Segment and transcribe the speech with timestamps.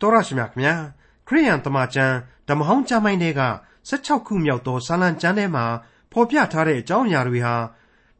[0.00, 0.74] တော်ရရှိမြခင်ဗျာ
[1.26, 2.16] ခရိယန်တမန်ကျမ်း
[2.48, 3.42] ဓမ္မဟောင်းကျမ်းပိုင်းတွေက
[3.88, 5.64] 16ခုမြောက်သောဇာလံကျမ်းထဲမှာ
[6.12, 7.54] ဖော်ပြထားတဲ့အကြောင်းအရာတွေဟာ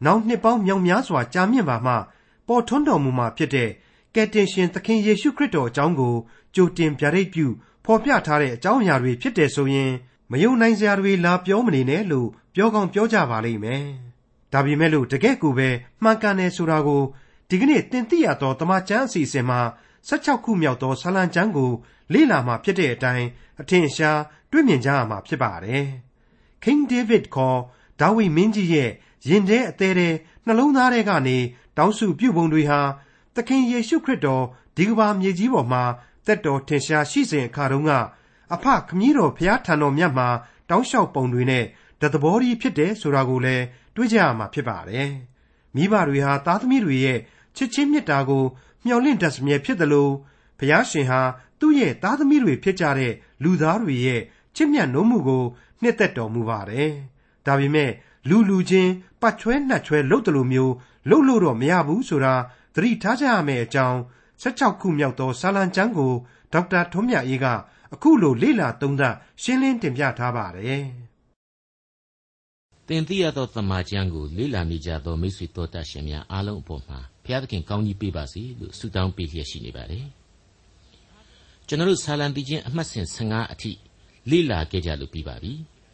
[0.04, 1.94] နောက်နှစ်ပေါင်းမြောက်များစွာကြာမြင့်ပါမှ
[2.48, 3.70] ပေါ်ထွန်းတော်မူမှာဖြစ်တဲ့
[4.14, 6.14] ကယ်တင်ရှင်သခင်ယေရှုခရစ်တော်အကြောင်းကို
[6.54, 7.46] ကြိုတင်ပြရိပ်ပြု
[7.84, 9.92] ဖော်ပြထားတဲ့အကြောင်းအရာတွေဖြစ်တယ်ဆိုရင်
[10.30, 13.84] မယုံနိုင်စရာတွေလာပြောမနေနဲ့လို့ပြောကောင်းပြောကြပါလိမ့်မယ်။
[14.52, 15.68] ဒါပေမဲ့လို့တကယ့်ကိုပဲ
[16.02, 17.02] မှန်ကန်တယ်ဆိုတာကို
[17.50, 19.60] ဒီကနေ့တင်ပြရသောတမန်ကျမ်းအစီအစဉ်မှာ
[20.08, 21.70] 16ခုမြောက်သောဆာလံကျမ်းကို
[22.12, 23.26] လေ့လာမှာဖြစ်တဲ့အတိုင်း
[23.60, 25.86] အထင်ရှားတွေ့မြင်ကြရမှာဖြစ်ပါတယ်။
[26.62, 27.58] King David ခေါ်
[28.00, 28.90] ဒါဝိမင်းကြီးရဲ့
[29.28, 30.14] ရင်ထဲအသေးသေး
[30.46, 31.38] နှလုံးသားထဲကနေ
[31.76, 32.80] တောင်းစုပြုပုံတွေဟာ
[33.34, 34.44] သခင်ယေရှုခရစ်တော်
[34.76, 35.84] ဒီကဘာမြေကြီးပေါ်မှာ
[36.26, 37.92] တက်တော်ထင်ရှားရှိစဉ်အခါတုန်းက
[38.54, 40.28] အဖခမည်းတော်ဖျားထံတော်မြတ်မှာ
[40.70, 41.64] တောင်းလျှောက်ပုံတွေနဲ့
[42.00, 43.64] တသဘောကြီးဖြစ်တယ်ဆိုတာကိုလည်း
[43.96, 45.08] တွေ့ကြရမှာဖြစ်ပါတယ်။
[45.74, 47.18] မိဘတွေဟာသားသမီးတွေရဲ့
[47.56, 48.44] ချစ်ချင်းမြတ်တာကို
[48.86, 50.12] မျှော်လင့်တတ်စမြဲဖြစ်တယ်လို့
[50.58, 51.20] ဘုရားရှင်ဟာ
[51.60, 54.20] သူ့ရဲ့သားသမီးတွေဖြစ်ကြတဲ့လူသားတွေရဲ့
[54.56, 55.44] ချစ်မြတ်နိုးမှုကို
[55.82, 56.90] နှစ်သက်တော်မူပါတယ်။
[57.46, 57.90] ဒါပေမဲ့
[58.28, 60.72] လူလူချင်းပတ်ချွဲနှက်ချွဲလုပ်တယ်လို့မျိုး
[61.10, 62.34] လုပ်လို့တော့မရဘူးဆိုတာ
[62.74, 63.98] သတိထားကြရမယ့်အကြောင်း
[64.42, 66.12] 16ခုမြောက်သောစာလံကျမ်းကို
[66.52, 67.46] ဒေါက်တာထွန်းမြတ်အေးက
[67.94, 70.84] အခုလိုလေ့လာသုံးသပ်ရှင်းလင်းတင်ပြထားပါတယ်။
[72.88, 80.04] သင်သိရသောသမာကျမ်းကိုလေ့လာနေကြသောမိတ်ဆွေတော်တတ်ရှင်များအားလုံးအပေါ်မှာ ဘုရားသခင်ကောင်းကြီးပေးပါစေလို့ဆုတောင်းပေးလျက်ရှိနေပါတယ်။
[81.66, 83.70] ကျွန်တော်တို့ဆာလံတီချင်းအမှတ်စဉ်15အထိ
[84.30, 85.52] လေ့လာခဲ့ကြလို့ပြီးပါပြီ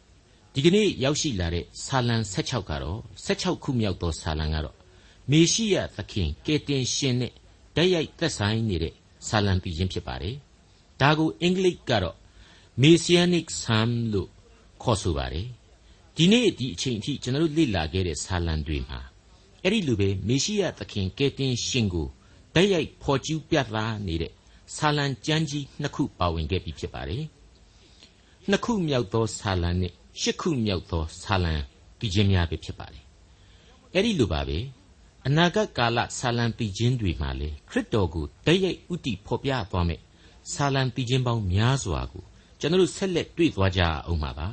[0.53, 4.75] ။ဒီကနေ့ရောက်ရှိလာတဲ့ဆာလံ16ကတော့16ခုမြောက်သောဆာလံကတော့
[5.31, 7.33] မေရှိယသခင်ကယ်တင်ရှင်နဲ့
[7.75, 8.93] တိုက်ရိုက်သက်ဆိုင်နေတဲ့
[9.27, 10.35] ဆာလံတီချင်းဖြစ်ပါတယ်။
[11.01, 12.17] ဒါကိုအင်္ဂလိပ်ကတော့
[12.81, 14.29] Messianic Psalm လို့
[14.83, 15.47] ခေါ်ဆိုပါတယ်။
[16.17, 18.99] ဒီနေ့ဒီအချိန်အထိကျွန်တော်တို့လေ့လာခဲ့တဲ့ဆာလံတွေမှာ
[19.63, 22.07] အဲ့ဒီလိုပဲမေရှိယသခင်ကယ်တင်ရှင်ကို
[22.55, 24.31] တိုက်ရိုက်ဖော်ကျူးပြသနေတဲ့
[24.75, 27.23] ဆာလံကျမ်းကြီးနှစ်ခုပါဝင်ခဲ့ပြီဖြစ်ပါတယ်။
[28.49, 31.53] နှစ်ခုမြောက်သောဆာလံနဲ့ရှစ်ခုမြောက်သောဆာလံ
[31.99, 33.03] တည်ခြင်းများပဲဖြစ်ပါတယ်။
[33.93, 34.57] အဲ့ဒီလိုပါပဲ
[35.27, 40.01] အနာဂတ်ကာလဆာလံတည်ခြင်းတွေမှာလေခရစ်တော်ကိုတိုက်ရိုက်ဥတီဖော်ပြသွားမယ်
[40.53, 42.23] ဆာလံတည်ခြင်းပေါင်းများစွာကို
[42.59, 44.47] ကျွန်တော်တို့ဆက်လက်တွေ့သွားကြအောင်ပါပါ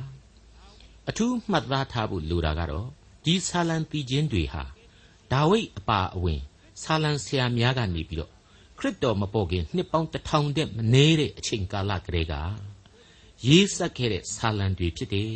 [1.09, 2.87] ။အထူးမှတ်သားထားဖို့လိုတာကတော့
[3.25, 4.63] ဒီဆာလံတည်ခြင်းတွေဟာ
[5.31, 6.41] ဒါဝိဒ်အပါအဝင်
[6.81, 8.31] ဆာလံဆရာများကနေပြီးတော့
[8.79, 12.33] ခရစ်တော်မပေါ်ခင်နှစ်ပေါင်းတထောင်တည်းမနည်းတဲ့အချိန်ကာလကလေးက
[13.47, 15.33] ရေးဆက်ခဲ့တဲ့ဆာလံတွေဖြစ်တယ်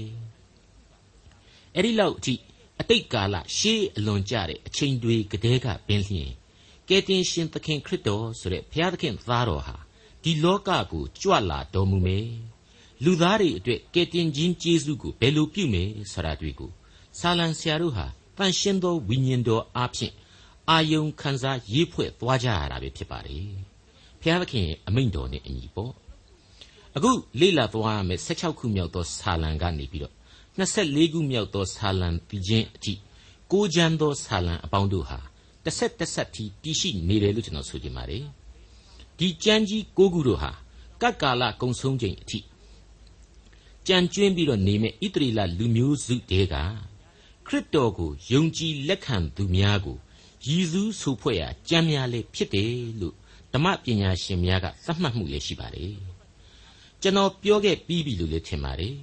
[1.75, 2.33] ။အဲ့ဒီလောက်အထိ
[2.79, 6.31] အတိတ်ကာလရှေးအလွန်ကြတဲ့အချိန်တွေကတည်းကပင်လျင်
[6.89, 9.77] ကယ်တင်ရှင်သခင်ခရစ်တော်ဆိုတဲ့ဘုရားသခင်သားတော်ဟာ
[10.23, 12.27] ဒီလောကကိုကြွလာတော်မူမယ်။
[13.03, 16.71] လူသားတွေအတွက်ကယ်တင်ခြင်းကျေးဇူးကိုဘယ်လိုပြုမယ်ဆိုတာတွေ့ကို
[17.19, 18.07] ဆာလံဆရာတို့ဟာ
[18.37, 20.13] တန်ရှင်းသောဝိညာဉ်တော်အားဖြင့်
[20.69, 23.45] အာယုံခံစားရေးဖွဲ့သွားကြရတာပဲဖြစ်ပါတယ်။
[24.21, 25.91] ဘုရားသခင်အမိန့်တော်နဲ့အညီပေါ့။
[26.95, 30.13] အခုလေ့လာသွားရမယ့်16ခုမြောက်သောဆာလံကနေပြီးတော့
[30.59, 32.93] 24ခုမြောက်သောဆာလံပြီးခြင်းအထိ
[33.51, 35.19] ကိုးချမ်းသောဆာလံအပေါင်းတို့ဟာ
[35.63, 38.23] တစ်ဆက်တစ်ဆက်ထိတည်ရှိနေတယ်လို့ကျွန်တော်ဆိုချင်ပါတယ်။
[39.17, 40.51] ဒီကြမ်းကြီး၉ခုတို့ဟာ
[41.01, 42.39] ကတ်ကာလကုံဆုံးချိန်အထိ
[43.87, 46.55] ကြံကျွင်းပြီးတော့နေမဲ့ဣတရီလလူမျိုးစုတဲက
[47.47, 49.97] ခရစ်တော်ကိုယုံကြည်လက်ခံသူများကို
[50.47, 53.15] ရည်စူးဆိုဖွဲ့ရာကြံများလေးဖြစ်တယ်လို့
[53.53, 55.93] ဓမ္မပညာရှင်များကသတ်မှတ်မှုလည်းရှိပါတယ်
[57.01, 58.95] ကျွန်တော်ပြောခဲ့ပြီးပြီလို့လည်းထင်ပါတယ်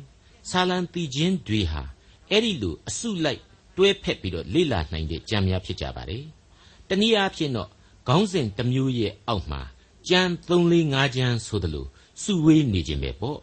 [0.50, 1.82] ဆာလံတီချင်းတွေဟာ
[2.30, 3.41] အဲ့ဒီလိုအစုလိုက်
[3.76, 6.24] တွဲဖက်ပြီးတော့လေ့လာနိုင်တဲ့ကြံများဖြစ်ကြပါတယ်
[6.88, 7.69] တနည်းအားဖြင့်တော့
[8.09, 9.62] ခေါင်းစဉ်တစ်မျိုးရဲ့အောက်မှာ
[10.09, 11.86] ကြံ3 4 5ကြံဆိုသလို
[12.22, 13.38] စုဝေးနေခြင်းပဲပေါ့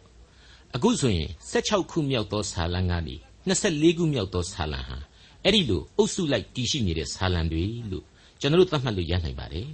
[0.74, 3.16] အခုဆိုရင်16ခုမြောက်သောဆာလံကနေ
[3.48, 4.98] 24ခုမြောက်သောဆာလံဟာ
[5.44, 8.04] အဲ့ဒီလိုအုပ်စုလိုက်တည်ရှိနေတဲ့ဆာလံတွေလို့
[8.40, 9.68] ကျွန်တော်တို့သတ်မှတ်လို့ရနိုင်ပါတယ်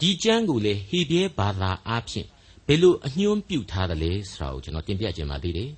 [0.00, 2.26] ဒီကျမ်းကိုလေဟေဘရဲဘာသာအားဖြင့်
[2.66, 5.70] ဘယ်လိုအညွှန်းပြုထားသလဲဆိုတာကိုကျွန်တော်တင်ပြခြင်းပါသေးတယ်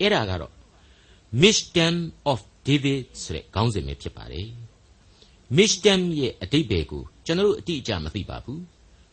[0.00, 0.52] အဲ့ဒါကတော့
[1.42, 1.96] Wisdom
[2.32, 4.48] of David ဆိုတဲ့ခေါင်းစဉ်ပဲဖြစ်ပါတယ်
[5.56, 8.60] Wisdom ရဲ့အတိတ်ပဲကိုကျွန်တော်တို့အတိအကျမသိပါဘူး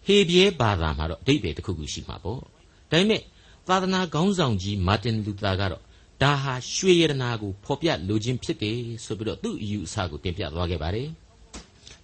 [0.05, 2.47] ဟေဘရဲဘာသာမှာတော့အတိတ်ပဲတစ်ခုခုရှိမှာပေါ့ဒါ
[2.91, 3.21] ပေမဲ့
[3.67, 5.83] သာသနာခေါင်းဆောင်ကြီးမာတင်လူသာကတော့
[6.21, 11.09] ဒါဟာရွှေရတနာကိုဖော်ပြလိုခြင်းဖြစ်တယ်ဆိုပြီးတော့သူ့အယူအဆကိုတင်ပြသွားခဲ့ပါတယ်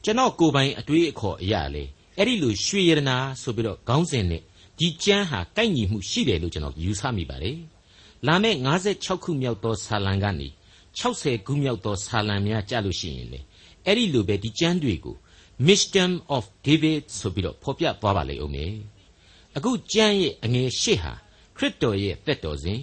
[0.03, 1.83] ကျွန်တော်ကိုယ်ပိုင်အတွေးအခေါ်အရာလေ
[2.17, 4.41] အဲ့ဒီလိုရွှေရတနာဆိုပြီးတော့ခေါင်းစဉ်နဲ့
[4.79, 7.57] ဒီကျမ်းဟာကိုက်ညီမှုရှိတယ်လို့ကျွန်တော်ယူဆမိပါတယ်
[8.27, 10.47] လာမယ့်56ခုမြောက်သောဆာလံကနေ
[10.99, 13.39] 60ခုမြောက်သောဆာလံများကြလို့ရှိရင်လေ
[13.85, 15.15] အဲ့ဒီလိုပဲဒီကျမ်းတွေကို
[15.67, 18.73] Wisdom of David ဆိုပြီးတော့ဖော်ပြသွားပါလိမ့်ဦးမယ်
[19.57, 21.13] အခုကျမ်းရဲ့အငယ်ရှစ်ဟာ
[21.57, 22.79] ခရစ်တော်ရဲ့သက်တော်စဉ်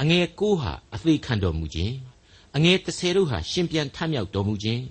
[0.00, 1.94] အငယ်9ဟာအသေးခံတော်မူခြင်း
[2.56, 4.82] အငယ်30တို့ဟာရှင်ပြန်ထမြောက်တော်မူခြင်း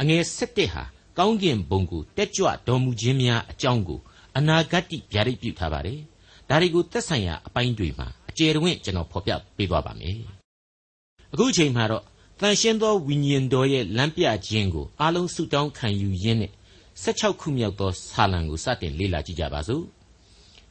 [0.00, 0.84] အငယ်17ဟာ
[1.18, 4.00] ကောင်းကင်ဘုံကိုတက်ကြွတော်မူခြင်းများအကြောင်းကို
[4.36, 6.00] အအနာဂတ်ဗျာဒိတ်ပြုထားပါတယ်
[6.48, 10.16] ဒါတွေကိုသက်ဆိုင်ရာအပိုင်းတွေမှာအကျယ်တဝင့်ကျွန်တော်ဖော်ပြပေးသွားပါမယ်
[11.32, 12.04] အခုအချိန်မှာတော့
[12.40, 16.52] တန်ရှင်းသောဝိညာဉ်တော်ရဲ့လမ်းပြခြင်းကိုအားလုံးဆုတောင်းခံယူရင်းနဲ့
[17.02, 19.84] 16ခုမြောက်သောဆာလံကိုစတင်လေ့လာကြည့်ကြပါစို့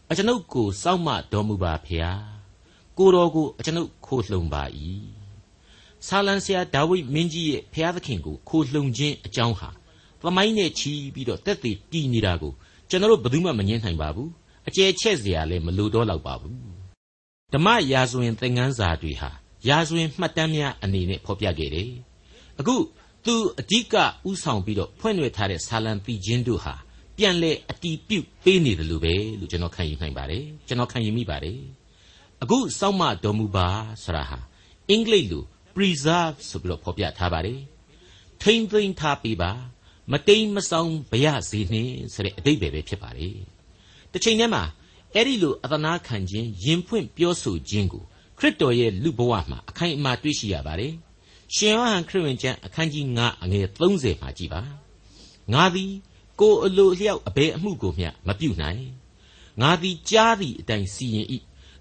[0.10, 2.39] အကျွန်ုပ်ကိုစောင့်မတော်မူပါဖျား
[3.00, 4.64] ကိုတော်ကိုအကျွန်ုပ်ခိုလှုံပါ၏
[6.08, 9.70] ဆာလံဆရာဒါဝိဒ်မင်းကြီးရဲ့ဖျားသခင်ကိုခိုလှုံခြင်းအကြောင်းဟာ
[10.22, 12.54] သမိုင်းနဲ့ချီပြီးတော့တက်သေးတည်နေတာကို
[12.90, 14.30] ကျွန်တော်တို့ဘယ်သူမှမငြင်းနိုင်ပါဘူး
[14.68, 16.58] အကျယ်ချဲ့စရာလည်းမလိုတော့တော့ပါဘူး
[17.54, 19.30] ဓမ္မရာဇဝင်သင်ခန်းစာတွေဟာ
[19.68, 21.92] ရာဇဝင်မှတ်တမ်းများအနေနဲ့ဖော်ပြခဲ့တယ်
[22.60, 22.76] အခု
[23.26, 23.96] သူအဓိက
[24.30, 26.76] ဥဆောင်ပြီးတော့ဖွင့်ရွက်ထားတဲ့ဆာလံပီချင်းတို့ဟာ
[27.18, 31.60] ပြန်လဲအတီးပြုတ်ပေးနေတယ်လို့ပဲလို့ကျွန်တော်ခံယူနိုင်ပါတယ်ကျွန်တော်ခံယူမိပါတယ်
[32.44, 33.68] အခုစောင့်မတော်မူပါ
[34.04, 34.40] ဆိုတာဟာ
[34.90, 35.44] အင်္ဂလိပ်လို
[35.76, 37.62] preserve ဆိုပြီးတော့ဖော်ပြထားပါတယ်
[38.42, 39.52] ထိမ့်သိမ့်ထားပေးပါ
[40.12, 43.38] မတိမ်မဆောင်ဗျာစေနှင့်ဆိုတဲ့အတိတ်ပဲပဲဖြစ်ပါတယ်
[44.12, 44.64] တစ်ချိန်တည်းမှာ
[45.16, 48.04] အဲ့ဒီလိုအသနာခံခြင်းယင်ဖွင့်ပြောဆိုခြင်းကို
[48.38, 50.94] ခရစ်တော်ရဲ့လူဘဝမှာအခိုင်အမာတွေ့ရှိရပါတယ်
[51.56, 54.62] ရှင်ယောဟန်ခရစ်ဝင်ကျမ်းအခန်းကြီး9အငယ်30မှာကြည်ပါ
[55.54, 55.92] ငါသည်
[56.40, 58.84] ကိုအလိုလျောက်အဘယ်အမှုကိုမျှမပြုနိုင်
[59.62, 61.28] ငါသည်ကြားသည့်အတိုင်းစီရင်၏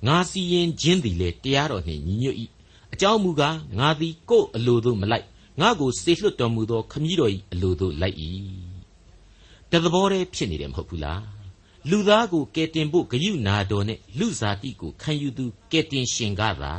[0.06, 2.36] ငါစီရင်ခြင်းသည်လည်းတရားတော်နှင့်ညီညွတ်၏
[2.92, 5.26] အကြောင်းမူကားငါသည်ကိုအလိုသို့မလိုက်
[5.60, 8.16] ငါကိုစေလွှတ်တော်မူသောခမည်းတော်၏အလိုသို့လိုက်၏
[9.70, 11.22] တသဘောတည်းဖြစ်နေတယ်မဟုတ်ဘူးလား
[11.90, 16.72] လူသားကိုကယ်တင်ဖို့ဂယုနာတော်နဲ့လူဇာတိကိုခံယူသူကယ်တင်ရှင်ကားသာ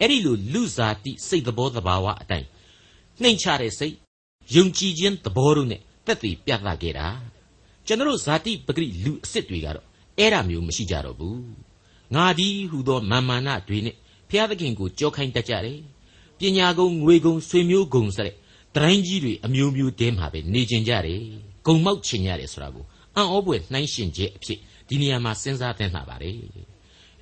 [0.00, 2.46] အဲ့ဒီလိုလူဇာတိစိတ်သဘောသဘာဝအတိုင်း
[3.22, 3.94] နှိမ်ချတဲ့စိတ်
[4.54, 7.08] ယုံကြည်ခြင်းသဘောတို့နဲ့တက်တည်ပြသခဲ့တာ
[7.86, 9.86] ကျွန်တော်ဇာတိပဂရိလူအစ်စ်တွေကတော့
[10.18, 11.69] အဲ့ဒါမျိုးမရှိကြတော့ဘူး
[12.14, 13.96] ငါဒီဟူသောမာမာနတွေနဲ့
[14.28, 15.80] ဘုရားသခင်ကိုကြောခိုင်းတတ်ကြတယ်
[16.38, 18.32] ပညာကုံငွေကုံဆွေမျိုးကုံစတဲ့
[18.76, 21.20] တိုင်းကြီးတွေအမျိုးမျိုးတဲမှာပဲနေကျင်ကြတယ်
[21.66, 22.84] ဂုံမောက်ချင်ကြတယ်ဆိုတာကို
[23.16, 24.58] အံ့ဩပွေနှိုင်းရှင်ခြင်းအဖြစ်
[24.88, 26.30] ဒီနေရာမှာစဉ်းစားသင့်တာပါလေ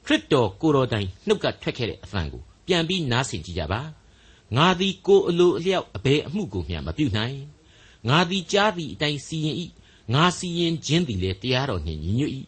[0.04, 3.80] ခရစ်တော်ကိုတော်တိုင်နှုတ်ကထွက်ခဲ့တဲ့အသံကိုပြန်ပြီးနားဆင်ကြည့်ကြပါ
[4.56, 7.38] ငါသည်ကိုအလိုအလျောက်အဘယ်အမှုကိုမျှမပြုနိုင်
[8.08, 9.56] ငါသည်ကြားသည့်အတိုင်းစီရင်၏
[10.14, 12.32] ငါစီရင်ခြင်းသည်လည်းတရားတော်နှင့်ညီညွတ်၏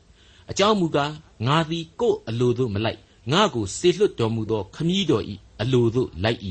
[0.51, 1.13] အကြောင်းမူကား
[1.47, 2.99] ငါသည်ကိုအလိုသို့မလိုက်
[3.33, 5.25] ငါကိုစေလွတ်တော်မူသောခမည်းတော်၏
[5.61, 6.41] အလိုသို့လိုက်၏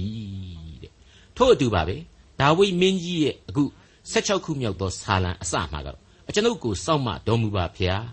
[0.81, 0.91] တဲ့
[1.35, 1.95] ထို့အတူပါပဲ
[2.39, 3.63] ဒါဝိမင်းကြီးရဲ့အခု
[4.11, 5.97] 16ခုမြောက်သောဆာလံအစမှာကတော့
[6.29, 8.05] အကျွန်ုပ်ကိုစောင့်မတော်မူပါဖျား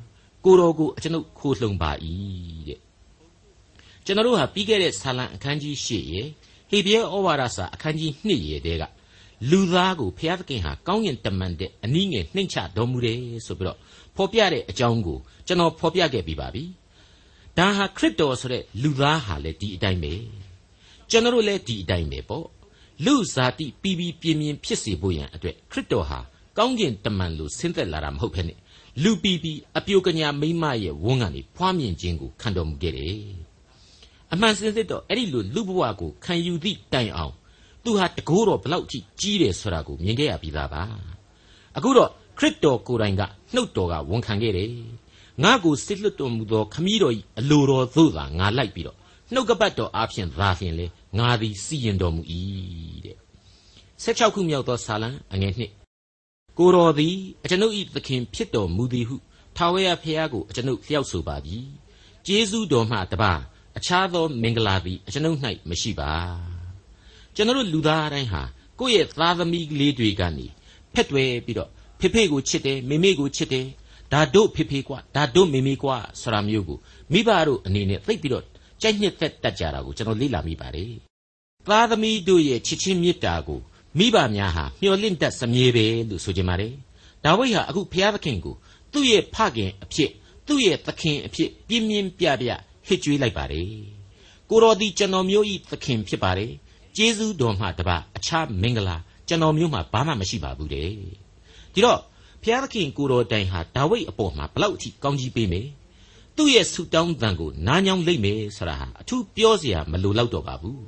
[0.44, 1.91] ကိုတော်ကိုအကျွန်ုပ်ခိုးလှုံပါ၏
[2.69, 2.79] တဲ့
[4.05, 6.23] ကျွန်တော်တို့ဟာပြီးခဲ့တဲ့ဆာလံအခန်းကြီး၈ရေ
[6.71, 8.85] ဟေဘရဲဩဝါဒစာအခန်းကြီး2ရေတဲက
[9.50, 13.79] လူသားကိုဘုရားသခင်ဟာကောင်းကင်တမန်တဲ့အနည်းငယ်နှိမ့်ချတော်မူတယ်ဆိုပြီးတော့
[14.17, 16.65] ဖော်ပြတဲ့အကြောင်းကိုကျွန်တော်ဖော်ပြခဲ့ပြီးပါပြီ
[17.59, 20.13] ဒါဟာခရစ်တော်ဆိုတဲ့လူသားဟာလည်းဒီအတိုင်းပဲ
[21.11, 22.47] ကျွန်တော်တို့လည်းဒီအတိုင်းပဲပေါ့
[23.05, 26.19] လူဇာတိပြီးပြီးပြင်းပြင်းဖြစ်စေဖို့ရန်အတွက်ခရစ်တော်ဟာ
[26.59, 28.55] ကောင်းကင်တမန်လိုဆင်းသက်လာတာမဟုတ်ဖ ೇನೆ
[29.03, 33.19] လူပြီးပြီးအပြိုကညာမိမရဲ့ဝန်းကနေဖွားမြင်ခြင်းကိုခံတော်မူခဲ့တယ်
[34.33, 37.35] အမှန်စင်စစ်တော့အဲ့ဒီလိုလူဘဝကိုခံယူသည့်တိုင်အောင်
[37.85, 40.83] သူဟာတကိုးတော်ဘလောက်ကြီးကြီးတယ်ဆိုတာကိုမြင်ခဲ့ရပြီးသားပါ
[41.77, 43.23] အခုတော့ခရစ်တော်ကိုယ်တိုင်က
[43.54, 44.70] နှုတ်တော်ကဝန်ခံခဲ့တယ်
[45.43, 48.98] ငါကိုစစ်လွတ်တော်မူသောခမည်းတော်၏အလိုတော်သို့သာငါလိုက်ပြီးတော့
[49.32, 50.87] နှုတ်ကပတ်တော်အားဖြင့်သာလျှင်လေ
[51.19, 52.22] ငါသည်စီရင်တော်မူ၏
[53.04, 53.16] တဲ့
[54.02, 57.14] 16ခုမြောက်သောဆာလံအငယ်1ကိုတော်သည်
[57.44, 59.16] အကျွန်ုပ်၏သခင်ဖြစ်တော်မူသည်ဟု
[59.56, 61.58] ထာဝရဘုရားကိုအကျွန်ုပ်လျှောက်ဆိုပါပြီ
[62.26, 63.32] ကျေးဇူးတော်မှတပါ
[63.76, 65.38] အခြားသောမင်္ဂလာသည်အကျွန်ုပ်၌
[65.69, 66.12] မရှိပါ
[67.34, 68.43] ကျွန်တော်လူသားတိုင်းဟာ
[68.79, 70.46] ကိုယ့်ရဲ့သားသမီးလေးတွေကနေ
[70.94, 73.67] ဖက်တွယ်ပြီးတော့ ဖေဖေကိုချစ်တယ်မေမေကိုချစ်တယ်
[74.12, 76.79] ဒါတို့ဖေဖေကွာဒါတို့မေမေကွာဆိုတာမျိုးကို
[77.12, 78.44] မိဘတို့အနေနဲ့သိပြီးတော့
[78.82, 80.93] ကြိုက်နှစ်သက်တတ်ကြတာကိုကျွန်တော်လေ့လာမိပါတယ်
[81.67, 83.60] သားသမီးတို့ရဲ့ချစ်ချင်းမေတ္တာကို
[83.98, 86.72] မိဘများဟာမျှော်လင့်တတ်စမြဲပဲလို့ဆိုကြပါတယ်
[87.24, 88.55] ဒါဝိဒ်ဟာအခုဘုရားသခင်ကို
[88.93, 90.10] သူ့ရဲ့ဖခင်အဖြစ်
[90.46, 92.50] သူ့ရဲ့သခင်အဖြစ်ပြင်းပြင်းပြပြ
[92.86, 93.69] ဟစ်ကြွေးလိုက်ပါတယ်
[94.50, 96.53] ကိုတော်ဒီကျွန်တော်မျိုးဤသခင်ဖြစ်ပါတယ်
[96.96, 98.96] ကျေးဇူးတော်မှတပါအခြားမင်္ဂလာ
[99.29, 100.91] ကျွန်တော်မျိုးမှာဘာမှမရှိပါဘူးတဲ့
[101.77, 102.01] ဒီတော့
[102.43, 105.67] ဘုရားသခင်ကိုတော်တိုင်ဟာဒါဝိဒ်အပေါ်မှာဘလောက်အထိကောင်းကြီးပေးမယ်
[106.37, 110.83] သူ့ရဲ့ဆုတောင်းသံကိုနားညောင်းလိမ့်မယ်ဆိုတာဟာအထူးပြောစရာမလိုတော့ပါဘူး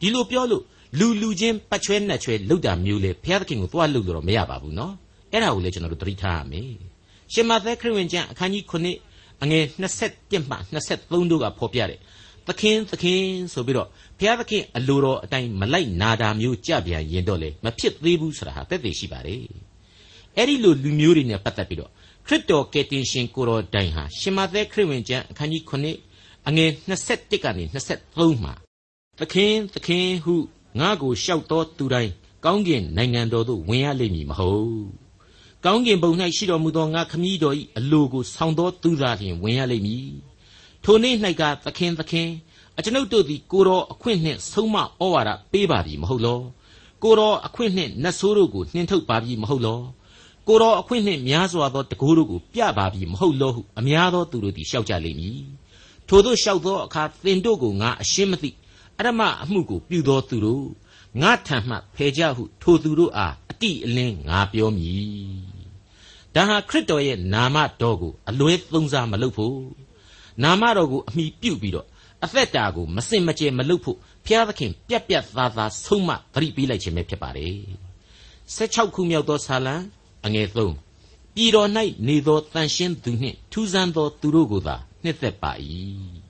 [0.00, 0.62] ဒီလိုပြောလို့
[0.98, 4.94] လူလူချင်းပတ်ချွဲနှက်ချွဲလောက်တာမျိုးလေဘုရားသခင်ကိုသွားလို့တော့မရပါဘူးနော်
[5.32, 6.70] အဲ့ဒါကိုလည်းကျွန်တော်တို့သတိထားရမယ်
[7.32, 9.64] ရှင်မသက်ခရစ်ဝင်ကျမ်းအခန်းကြီး9အငယ်
[10.04, 10.56] 27မှ
[10.88, 12.00] 23တို့ကဖော်ပြတယ်
[12.48, 13.88] သခင်သခင်ဆိုပြီးတော့
[14.18, 19.73] ဘုရားသခင်အလိုတော်အတိုင်းမလိုက်နာတာမျိုးကြပြန်ရင်တော့လေမဖြစ်သေးဘူးဆိုတာဟာတသက်သေရှိပါတယ်
[20.36, 21.90] အဲ့ဒီလိုလူမျိုးတွေနဲ့ပတ်သက်ပြီးတော့
[22.26, 28.52] ခရစ်တော်ကယ်တင်ရှင်ကိုတော်တိုင်ဟာရှင်မသက်ခရစ်ဝင်ကျမ်းအခန်းကြီး9အငယ်21ကနေ23မှာ
[29.18, 30.34] သခင်သခင်ဟု
[30.80, 32.12] ငါကိုလျှောက်တော်သူတိုင်း
[32.44, 35.04] ကောင်းကင်နိုင်ငံတော်သို့ဝင်ရလိမ့်မည်မဟုတ်
[35.64, 40.08] ခကောင်းကင်ဘုံ၌ရှိတော်မူသောငါခမည်းတော်၏အလိုကိုဆောင်သောသူသာလျှင်ဝင်ရလိမ့်မည်
[40.84, 42.28] ထိုနေ့၌ကသခင်သခင်
[42.78, 46.40] အကျွန်ုပ်တို့သည်ကိုတော်အခွင့်နှင့်ဆုံးမဩဝါဒပေးပါပြီမဟုတ်လော
[47.02, 49.80] ကိုတော်အခွင့်နှင့်နတ်ဆိုးတို့ကိုနှင်ထုတ်ပါပြီမဟုတ်လော
[50.48, 55.38] ကိုတော်အခွင့်နှင့်များစွာသောတကိုးတို့ကိုပြပါပြီမဟုတ်လောဟုအများသောသူတို့သည်ရှောက်ကြလိမ့်မည်
[56.08, 58.50] ထို့သောရှောက်သောအခါသင်တို့ကိုငါအရှင်းမသိ
[58.98, 60.66] အရမအမှုကိုပြုသောသူတို့
[61.20, 65.54] ငါထံမှဖယ်ကြဟု ထိုသူတို့အားအတိအလင်းငါပြောမည်
[66.34, 69.58] ဒါဟာခရစ်တော်ရဲ့နာမတော်ကိုအလွဲသုံးစားမလုပ်ဖို့
[70.42, 71.86] နာမတော်ကိုအမိပြုတ်ပြီးတော့
[72.24, 77.56] အသက်တာကိုမစင်မကြယ်မလုပ်ဖို့ဘုရားသခင်ပြက်ပြက်သားသားဆုံးမသတိပေးလိုက်ခြင်းပဲဖြစ်ပါတယ်
[78.56, 79.76] 16ခုမြောက်သောဆာလံ
[80.24, 81.68] အငယ်3ပြည်တော်၌
[82.08, 85.52] နေသောတန်ရှင်းသူနှင့်ထူးဆန်းသောသူတို့ကိုသာနှစ်သက်ပါ၏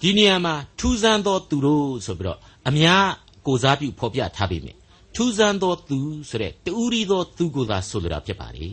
[0.00, 2.38] ဒီနေရာမှာထူးဆန်းသောသူတို့ဆိုပြီးတော့
[2.68, 3.04] အများ
[3.46, 4.78] ကိုစားပြုဖော်ပြထားပေမယ့်
[5.14, 8.70] ထူးဆန်းသောသူဆိုတဲ့တူရီသောသူကိုသာဆိုလိုတာဖြစ်ပါလေ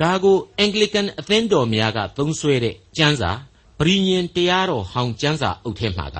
[0.00, 3.30] ဒါကိုအင်္ဂလိကန်အသင်းတော်များကသုံးဆွဲတဲ့ကျမ်းစာ
[3.78, 6.18] ပရိညင်တရားတော်ဟောင်းကျမ်းစာအုပ်ထဲမှာက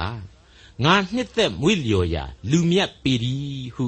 [0.84, 3.34] ငါနှစ်သက်မွေ့လျော်ရာလူမြတ်ပေဒီ
[3.74, 3.86] ဟု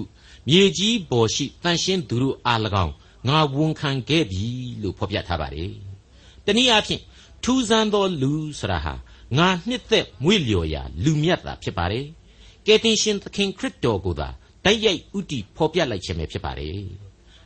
[0.49, 2.95] မြေကြီးပေါ်ရှိတန်ရှင်းသူတို့အား၎င်း
[3.28, 4.47] ငါဝန်ခံခဲ့ပြီ
[4.83, 5.73] လို့ဖော်ပြထားပါတယ်
[6.47, 7.02] တနည်းအားဖြင့်
[7.45, 8.95] ထူးဆန်းသောလူဆိုတာဟာ
[9.38, 12.06] ငါနှစ်သက်မွေ့လျော်ရာလူမြတ်တာဖြစ်ပါတယ်
[12.66, 14.28] ကယ်တင်ရှင်သခင်ခရစ်တော်ကိုသာ
[14.64, 16.78] တိုက်ရိုက်ဥတီဖော်ပြလိုက်ခြင်းပဲဖြစ်ပါတယ်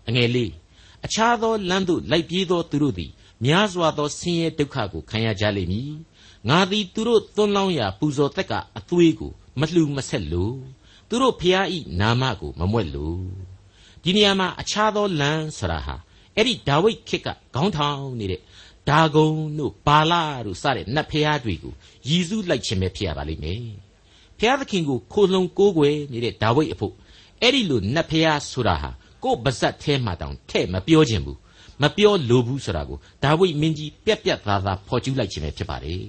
[0.09, 0.53] အငယ်လေး
[1.05, 3.11] အခြားသောလမ်းသို့လိုက်ပြေးသောသူတို့သည်
[3.45, 5.93] များစွာသောဆင်းရဲဒုက္ခကိုခံရကြလိမ့်မည်
[6.49, 10.57] ငါသည်သူတို့သွန်းလောင်းရာပူဇော်သက်ကအသွေးကိုမလှူမဆက်လို့
[11.09, 13.50] သူတို့ဖျားဤနာမကိုမမွက်လို့
[14.05, 15.95] ဒီနေရာမှာအခြားသောလမ်းဆိုတာဟာ
[16.37, 18.41] အဲ့ဒီဒါဝိဒ်ခေတ်ကခေါင်းထောင်နေတဲ့
[18.89, 21.73] ဒါဂုံတို့ဘာလာတို့စတဲ့နတ်ဖျားတွေကို
[22.09, 23.63] ရည်စူးလိုက်ခြင်းပဲဖြစ်ရပါလိမ့်မယ်
[24.39, 26.95] ဖျားသခင်ကိုခိုလှုံကိုးကွယ်နေတဲ့ဒါဝိဒ်အဖို့
[27.41, 28.91] အဲ့ဒီလိုနတ်ဖျားဆိုတာဟာ
[29.25, 31.39] ကိုယ်ပါဇက်แท้မှတောင်ထဲ့မပြောခြင်းဘူး
[31.83, 36.05] မပြောလိုဘူးဆိုတာကိုဒါဝိဒ်မင်းကြီးပြက်ပြက်သားသားဖော်ကျူးလိုက်ခြင်းပဲဖြစ်ပါတယ်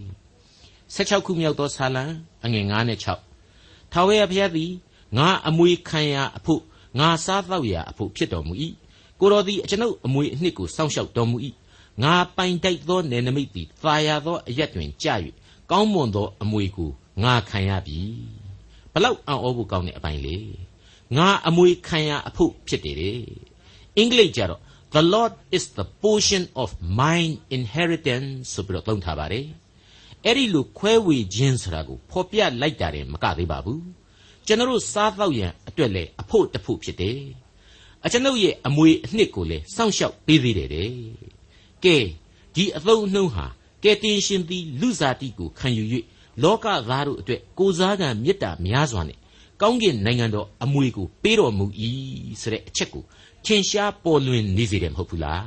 [0.96, 2.04] 16ခုမြောက်သောဆာလံ
[2.46, 3.00] အငယ်9နဲ့
[3.46, 4.72] 6ထာဝရဘုရားသည်
[5.18, 6.62] ငါအမွေခံရာအဖို့
[7.00, 8.54] ငါစားတော့ရာအဖို့ဖြစ်တော်မူ၏
[9.20, 11.38] ကိုတော်သည်အကျွန်ုပ်အမွေအနှစ်ကိုစောင့်ရှောက်တော်မူ၏
[12.04, 15.16] ငါပိုင်တိုက်သောနယ်နိမိတ်သည်သာယာသောအရက်တွင်ကြာ၍
[15.72, 16.92] ကောင်းမွန်သောအမွေကို
[17.24, 18.00] ငါခံရပြီ
[18.94, 20.38] ဘလောက်အံ့ဩဖို့ကောင်းတဲ့အပိုင်းလေ
[21.18, 23.20] ငါအမွေခံရအဖို့ဖြစ်တယ်တဲ့
[23.98, 24.62] အင်္ဂလိပ်ကျတော့
[24.96, 26.70] the lord is the portion of
[27.00, 29.46] mine inheritance ဆိုပြီးတော့သုံးထားပါတယ်
[30.26, 33.82] အဲ့ဒီလိုခွဲဝေခြင်းဆိုတာကိုဖော်ပြလိုက်တာတယ်မကသေးပါဘူး
[34.48, 37.22] ကျွန်တော်စားတော့ရန်အတွက်လေအဖို့တဖို့ဖြစ်တယ်
[38.06, 40.90] အကျွန်ုပ်ရဲ့အမွေအနှစ်ကိုလည်းစောင့်ရှောက်ပေးသေးတယ်တဲ့
[41.84, 41.98] ကဲ
[42.56, 43.46] ဒီအသုံးအနှုန်းဟာ
[43.84, 45.84] ကဲတင်ရှင်သည်လူစားတိကိုခံယူ၍
[46.44, 49.18] လောကသားတို့အတွက်ကိုစားကံမေတ္တာများစွာနဲ့
[49.62, 51.66] ကောင်းကင်နိုင်ငံတော်အမွေကိုပေးတော်မူ၏
[52.42, 53.04] ဆိုတဲ့အချက်ကို
[53.46, 55.46] ထင်ရှားပေါ်လွင်နေစေတယ်မဟုတ်ဘူးလား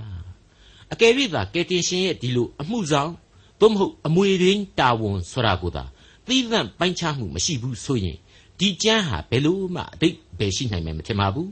[0.92, 3.10] အကယ်၍သာကယ်တင်ရှင်ရဲ့ဒီလိုအမှုဆောင်
[3.60, 5.84] သို့မဟုတ်အမွေရင်းတာဝန်ဆိုတာကိုသာ
[6.26, 8.18] သီးသန့်ပိုင်းခြားမှုမရှိဘူးဆိုရင်
[8.58, 11.50] ဒီကျမ်းဟာဘယ်လို့မှအတိတ်ပဲရှိနိုင်မယ်မထင်ပါဘူး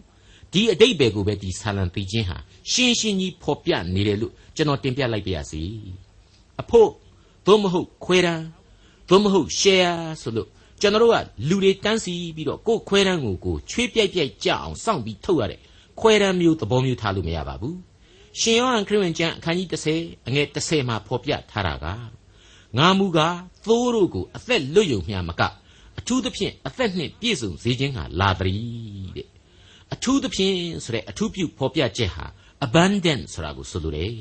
[0.52, 2.37] ဒီအတိတ်ပဲကိုပဲဒီဆာလံသိချင်းဟာ
[2.71, 5.62] ရှင်းရှင်းကြီးဖော်ပြနေတယ်လို့ကျွန်တော်တင်ပြလိုက်ပါရစေ
[6.61, 6.88] အဖို့
[7.47, 8.44] သို့မဟုတ်ခွဲတန်း
[9.09, 10.49] သို့မဟုတ် share ဆိုလို့
[10.80, 11.16] ကျွန်တော်တို့က
[11.49, 15.61] လူတွေတန်းစီပြီးတော့ကိုယ်ခွဲတန်းကိုကိုချွေးပြိုက်ပြိုက်ကြအောင်စောင့်ပြီးထုတ်ရတဲ့
[16.00, 17.76] ခွဲတန်းမျိုးသဘောမျိုးထားလို့မရပါဘူး
[18.40, 19.68] ရှင်ယောဟန်ခရစ်ဝင်ကျမ်းအခန်းကြီး
[19.99, 21.87] 30အငယ်30မှာဖော်ပြထားတာက
[22.78, 25.42] ငါမူကားသိုးတို့ကိုအသက်လွတ်ယုံမျှမက
[25.99, 29.29] အထူးသဖြင့်အသက်နှင့်ပြည့်စုံစေခြင်းဟာလာတည်းတဲ့
[29.93, 32.27] အထူးသဖြင့်ဆိုတဲ့အထူးပြုဖော်ပြချက်ဟာ
[32.67, 34.13] abundant ဆိုတာကိုဆိုလိုတယ်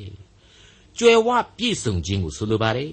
[0.98, 2.90] ကြွယ်ဝပြည့်စုံခြင်းကိုဆိုလိုပါတယ်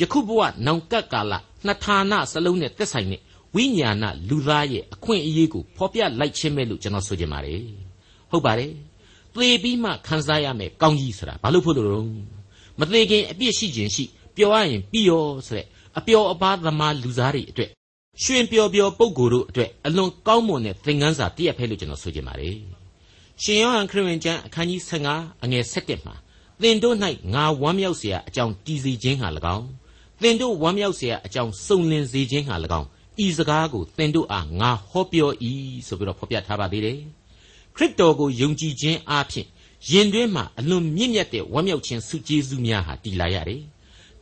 [0.00, 1.32] ယခုဘဝနောင်ကပ်ကာလ
[1.66, 3.20] နှစ်ဌာနစလုံးနဲ့သက်ဆိုင်တဲ့
[3.54, 7.62] ဝိညာဏလူသားရဲ့အခွင့်အရေးကိုဖော်ပြလိုက်ခြင်းပဲလို့ကျွန်တော်ဆိုချင်ပါတယ်
[8.30, 8.72] ဟုတ်ပါတယ်
[9.34, 12.08] သေပြီးမှခံစားရမယ်ကောင်းကြီးဆိုတာဘာလို့ဖို့လို့
[12.78, 14.04] မသေးခင်အပြစ်ရှိခြင်းရှိ
[14.36, 15.66] ပျော်ရရင်ပြီးရောဆိုတဲ့
[15.98, 17.70] အပျော်အပါသမားလူသားတွေအတွက်
[18.23, 22.57] ရွှင်ပျော်ပျော်ပုံကိုယ်တို့အတွက်အလွန်ကောင်းမွန်တဲ့သင်ခန်းစာတည့်ရဖဲလို့ကျွန်တော်ဆိုချင်ပါတယ်
[23.41, 26.15] ရှင်ယောဟန်ခရစ်ဝင်ကျမ်းအခန်းကြီး15အငယ်7မှာ
[26.61, 26.95] သင်တို့၌
[27.33, 29.65] ငါဝမ်းမြောက်เสียအကြောင်းတည်စီခြင်းဟာ၎င်း
[30.21, 32.87] သင်တို့ဝမ်းမြောက်เสียအကြောင်းစုံလင်စေခြင်းဟာ၎င်း
[33.25, 35.29] ဤစကားကိုသင်တို့အားငါဟောပြော၏
[35.87, 36.99] ဆိုပြီးတော့ဖော်ပြထားပါသေးတယ်
[37.75, 39.47] ခရစ်တော်ကိုယုံကြည်ခြင်းအပြင်
[39.91, 43.61] ယင်တွင်းမှာအလွန်မြင့်မြတ်တဲ့ဝမ်းမြောက်ခြင်းဆုကျေးဇူးများဟာတည်လာရတယ်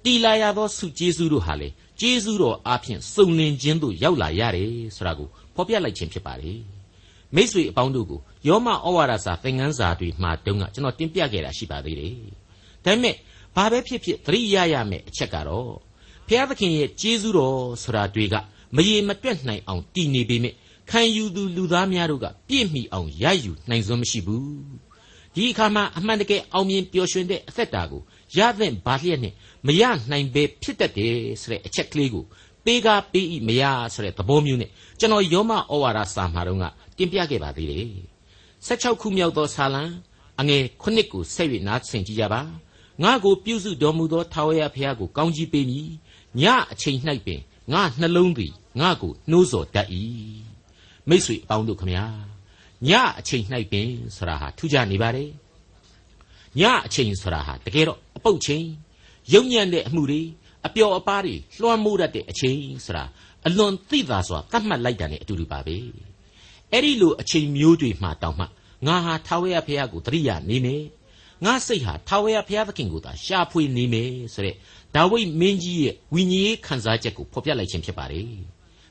[0.04, 1.70] တည်လာရသောဆုကျေးဇူးတို့ဟာလေ
[2.01, 6.53] ကျေးဇူးတော်အပြင်စုံလင်ခြင်းသို့ရောက်လာရတယ်ဆိုတာကိုဖော်ပြလိုက်ခြင်းဖြစ်ပါလေ
[7.35, 12.15] မိษွေအပေါင်းတို့ကိုယောမဩဝါဒစာသင်ခန်းစာတွေမှာတုန်းကကျွန်တော်တင်ပြခဲ့တာရှိပါသေးတယ်
[12.85, 13.15] ဒါပေမဲ့
[13.57, 15.71] ဘာပဲဖြစ်ဖြစ်သတိရရမယ်အချက်ကတော့
[16.29, 18.35] ဘုရားသခင်ရဲ့ကျေးဇူးတော်ဆိုတာတွေက
[18.77, 20.55] မရေမတွက်နိုင်အောင်တည်နေပေမဲ့
[20.91, 24.90] ခံယူသူလူသားများတို့ကပြည့်မီအောင်ရယူနိုင်စွမ်းမရှိဘူး
[25.35, 28.03] ဒီအခါမှာအမှန်တကယ်အောင်မြင်ပျော်ရွှင်တဲ့အသက်တာကို
[28.37, 29.35] ရသင့်ပါလျက်နဲ့
[29.67, 32.25] မရနိုင်ပဲဖြစ်တတ်တယ်ဆိုတဲ့အချက်ကလေးကို
[32.65, 33.63] ပေးကားပေးဤမရ
[33.95, 36.65] ဆိုတဲ့သဘောမျိုးနဲ့ကျွန်တော်ယောမဩဝါဒစာမှာတော့က
[36.97, 37.89] တင်ပြခဲ့ပါသေးတယ်
[38.67, 39.83] 16ခုမြောက်သောဆာလံ
[40.41, 42.41] အငယ်9ကိုဆက်၍နားဆင်ကြကြပါ
[43.03, 45.89] ငါကိုပြုစုတော်မူသောထာဝရဘုရားကိုကောင်းကြီးပေးမည်
[46.41, 47.41] ညအချိန်၌ပင်
[47.73, 49.89] ငါနှလုံးသည်ငါကိုနှိုးဆော်တတ်၏
[51.09, 52.05] မိတ်ဆွေအပေါင်းတို့ခမညာ
[52.89, 55.31] ညအချိန်၌ပင်ဆိုတာဟာထူးခြားနေပါတယ်
[56.61, 58.65] ညအချိန်ဆိုတာဟာတကယ်တော့အပုတ်ချိန်
[59.33, 60.23] ယုံညံ့တဲ့အမှုတွေ
[60.67, 63.05] အပျော်အပါးတွေလွှမ်းမိုးတတ်တဲ့အချိန်ဆိုတာ
[63.47, 65.77] အလွန်သိသာစွာသတ်မှတ်လိုက်တာနဲ့အတူတူပါပဲ
[66.73, 68.47] အဲ့ဒီလိုအချိန်မျိုးတွေမှတောင်မှ
[68.87, 70.83] ငါဟာထာဝရဘုရားကိုတရိယာနေမယ်
[71.45, 74.55] ငါစိတ်ဟာထာဝရဘုရားသခင်ကိုသာရှာဖွေနေမယ်ဆိုတဲ့
[74.95, 78.27] ဒါဝိဒ်မင်းကြီးရဲ့ဝိညာဉ်ရေးခံစားချက်ကိုဖော်ပြလိုက်ခြင်းဖြစ်ပါတယ်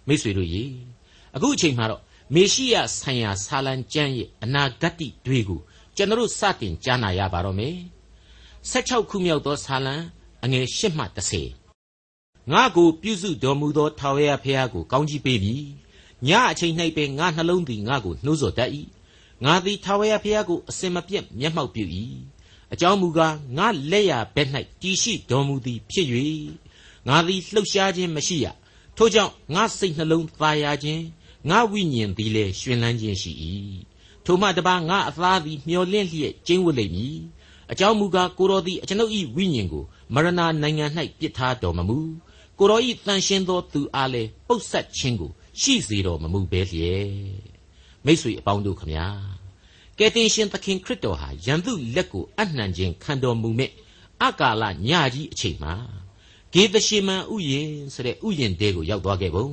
[0.08, 0.63] မိษွေတို့ရေ
[1.36, 2.01] အခုအချိန်မှာတော့
[2.33, 4.95] မေရှိယဆိုင်ရာဆာလံကျမ်းရဲ့အနာဂတ်
[5.25, 5.59] တွေကို
[5.95, 7.77] ကျွန်တော်စတင်ကြားနာရပါတော့မယ်
[8.71, 9.95] 16ခုမြောက်သောဆာလံ
[10.43, 11.05] အငယ်8မှ
[11.77, 15.55] 10ငါကိုပြုစုတော်မူသောထာဝရဘုရားကိုကောင်းကြီးပေးပြီ
[16.27, 18.71] ညအချိန်၌ပင်ငါနှလုံးသည်ငါကိုနှိုးဆော်တတ်၏
[19.45, 21.83] ငါသည်ထာဝရဘုရားကိုအစင်မပြတ်မျက်မှောက်ပြု၏
[22.74, 24.50] အကြောင်းမူကားငါလက်ရဘက်၌
[24.81, 26.07] တည်ရှိတော်မူသည်ဖြစ်၍
[27.07, 28.48] ငါသည်လှုပ်ရှားခြင်းမရှိရ
[28.98, 31.03] ထို့ကြောင့်ငါစိတ်နှလုံးသာယာခြင်း
[31.48, 33.31] ငါဝိညာဉ်သည်လည်းရှင်လန်းခြင်းရှိ၏
[34.25, 37.17] ထိုမှတပါငါအသားသည်မျောလင့်လျက်ကျင်းဝတ်လိမ့်မည်
[37.72, 40.86] အကြောင်းမူကားကိုတော်သည်အကျွန်ုပ်၏ဝိညာဉ်ကိုမရဏနိုင်ငံ၌
[41.19, 41.98] ပြစ်ထားတော်မမူ
[42.60, 45.31] ကိုတော်၏တန်ရှင်းသောသူအားလည်းပုတ်ဆက်ခြင်းကို
[45.62, 47.10] ရှိစေတော်မမူပဲလျက်
[48.05, 49.08] မိတ်ဆွေအပေါင်းတို့ခမညာ
[49.98, 53.72] ကယ်တင်ရှင်သခင်ခရစ်တော်ဟာယံသူလက်ကိုအနှံခြင်းခံတော်မူမဲ့
[54.24, 55.74] အကာလညကြီးအချိန်မှာ
[56.53, 59.48] ဂေသရှိမန်ဥယျင်ဆိုတဲ့ဥယျင်တဲကိုရောက်သွားခဲ့ပုံ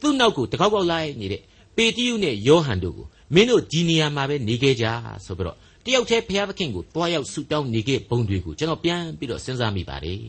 [0.00, 1.42] သူ့နောက်ကိုတကောက်ကောက်လိုက်နေတဲ့
[1.76, 4.86] ပေတရုနဲ့ယောဟန်တို့ကိုမင်းတို့ဒီနေရာမှာပဲနေခဲ့ကြ
[5.24, 10.20] ဆိုပြီးတော့တယောက်တည်းဘုရားသခင်ကိုတွားရောက်ဆုတောင်းနေခဲ့ပုံတွေကိုကျွန်တော်ပြန်ပြီးတော့စဉ်းစားမိပါတယ်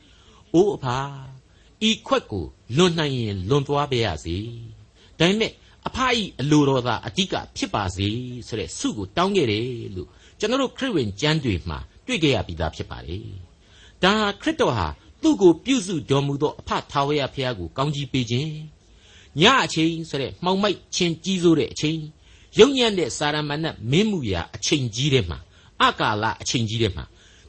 [0.54, 0.96] ။အိုးအဖာ
[1.88, 2.44] ဤခွက်ကို
[2.76, 4.36] လွန်နိုင်ရင်လွန်သွားပါရစေ။
[5.18, 5.52] ဒါပေမဲ့
[5.86, 8.08] အဖအီအလိုတော်သာအတိကဖြစ်ပါစေ
[8.46, 10.08] ဆိုတဲ့ဆုကိုတောင်းခဲ့တယ်လို့
[10.38, 13.26] ကျွန်တော်တို့ခရစ်ဝင်ကျမ်းတွေမှာတွေ့ကြရပြီးသားဖြစ်ပါတယ်။
[14.02, 14.88] ဒါခရစ်တော်ဟာ
[15.22, 18.50] သူ့ကိုပြုစုတော်မူသောအဖထာဝရဘုရားကိုကောင်းကြီးပေးခြင်း
[19.40, 21.98] ညအချိန်ဆိုတဲ့မှောင်မိုက်ချင်းကြီးစိုးတဲ့အချိန်
[22.58, 25.38] ယုံညံ့တဲ့စာရမဏတ်မင်းမှုရာအချိန်ကြီးတဲ့မှာ
[25.82, 27.04] အကာလအချိန်ကြီးတဲ့မှာ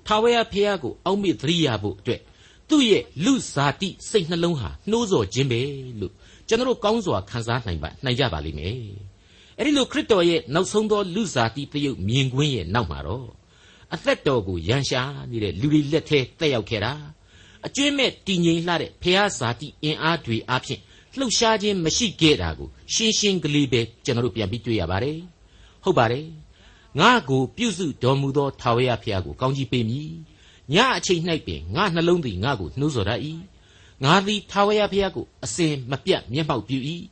[0.06, 2.22] ထာဝရဘုရားကိုအောက်မေ့သတိရဖို့အတွက်
[2.70, 5.62] သူ့ရဲ့လူဇာတိစိတ်နှလုံးဟာနှိုးဆော်ခြင်းပဲ
[6.00, 6.14] လို့
[6.48, 8.76] ကျွန်တော်ကောင်းစွာခံစားနိုင်ပါနိုင်ကြပါလိမ့်မယ်
[9.58, 13.30] အဲ့ဒီလိုခရစ်တော်ရဲ့နောက်ဆုံးသောလူဇာတိတယုတ်မြင်ကွင်းရဲ့နောက်မှာတော့
[13.94, 16.94] အသက်တော်ကိုရန်ရှာနေတဲ့လူတွေလက်ထဲတက်ရောက်ခဲ့တာ
[17.66, 20.80] အကျွင့်မဲ့တည်ငြိမ်လှတဲ့ဖះဇာတိအင်အားတွေအပြင်
[21.20, 25.20] လှုပ်ရှားခြင်းမရှိခဲ့တာကိုရှင်းရှင်းကလေးပဲကျွန်တော်တို့ပြန်ပြီးတွေ့ရပါတယ်
[25.84, 26.28] ဟုတ်ပါတယ်
[27.00, 30.10] ငါကိုပြုစုတော်မူသောထာဝရဘုရားကိုကောင်းကြီးပေးမည်
[30.74, 33.22] ညအချိန်၌ပင်ငါနှလုံးသည်ငါကိုနှိုးဆော်တတ်၏
[34.04, 36.78] ငါသည်ထာဝရဘုရားကိုအစဉ်မပြတ်မျက်မှောက်ပြု၏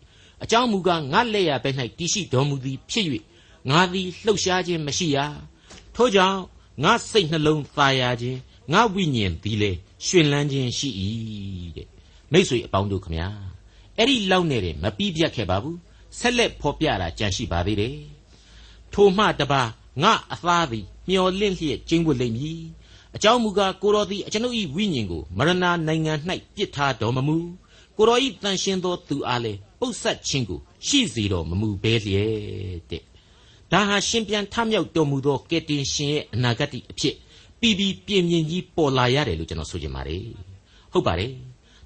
[0.44, 3.06] အကြောင်းမူကားငါလက်ရဘက်၌တည်ရှိတော်မူသည်ဖြစ်၍
[3.70, 5.18] ငါသည်လှုပ်ရှားခြင်းမရှိရ
[5.96, 6.40] ထို့ကြောင့်
[6.84, 8.40] ငါစိတ်နှလုံးသာယာခြင်း
[8.74, 9.72] ငါဝိညာဉ်သည်လေ
[10.06, 10.90] ရှင်လန်းခြင်းရှိ၏
[11.76, 11.88] တဲ့
[12.32, 13.51] မိတ်ဆွေအပေါင်းတို့ခမညာ
[13.97, 15.77] အဲ့ဒီလောက်နဲ့တည်းမပြီးပြတ်ခဲ့ပါဘူး
[16.19, 17.95] ဆက်လက်ဖော်ပြတာကြံရှိပါသေးတယ်
[18.93, 19.62] ထိုမှတပါ
[20.04, 22.62] ငါအသားသည်မျောလင့်လျက်ကျင်းဝတ်လိမ့်မည်
[23.15, 25.54] အကြောင်းမူကားကိုတော်သည်အကျွန်ုပ်၏ဝိညာဉ်ကိုမရဏ
[25.88, 26.13] နိုင်ငံ၌
[26.56, 27.38] ပြစ်ထားတော်မမူ
[27.97, 33.04] ကိုတော်၏တန်ရှင်းသောသူအားလည်းပုတ်ဆက်ခြင်းကိုရှိစေတော်မမူဘဲလျက်တဲ့
[33.71, 37.15] ဒါဟာရှင်ပြန်ထမြောက်တော်မူသောကယ်တင်ရှင်ရဲ့အနာဂတ်အဖြစ်
[37.60, 40.23] ပြီးပြီးပြင်းပြင်းကြီးပေါ်လာရတယ်လို့ကျွန်တော်ဆိုချင်ပါတယ်
[40.91, 41.32] ဟုတ်ပါတယ်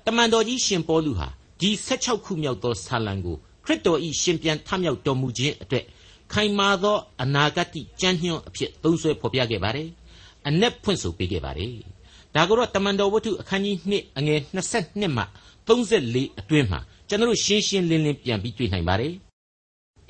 [0.05, 1.27] တမန်တော်ကြီးရှင်ပေါလုဟာ
[1.65, 5.85] ဒီ16ခုမြောက်သောဆာလံကိုခရစ်တော်၏ရှင်ပြန်ထမြောက်တော်မူခြင်းအတွက်
[6.33, 7.69] ခိုင်မာသောအနာဂတ်
[8.01, 9.89] ကြံ့ညွန့်အဖြစ်သုံးဆွဲဖော်ပြခဲ့ပါတယ်
[10.47, 11.73] အ내ဖွင့်ဆိုပေးခဲ့ပါတယ်
[12.35, 15.23] ဒါကိုတော့တမန်တော်ဝတ္ထုအခန်းကြီး2အငယ်22မှ
[15.67, 19.13] 34အတွင်းမှာကျွန်တော်ရှင်းရှင်းလင်းလင်းပြန်ပြီးတွေ့နိုင်ပါတယ်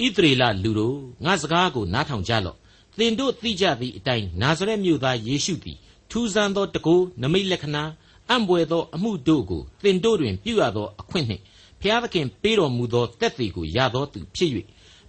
[0.04, 2.58] ဣသရေလလူတို့ငါစကားကိုနားထောင်ကြလော့
[2.98, 5.78] သင်တို့သိကြသည့်အတိုင်းနာဇရက်မြို့သားယေရှုသည်
[6.12, 7.84] ထူးဆန်းသောတကူနမိတ်လက္ခဏာ
[8.30, 11.44] အံ့ဘွယ်သောအမှုတို့ကိုသင်တို့တွင်ပြုရသောအခွင့်နှင့်
[11.82, 14.52] ဖျားသခင်ပေးတော်မူသောတက်သေးကိုရသောသူဖြစ်၍